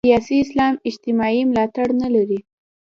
سیاسي 0.07 0.35
اسلام 0.45 0.73
اجتماعي 0.89 1.41
ملاتړ 1.51 1.87
نه 2.01 2.09
لري. 2.15 2.39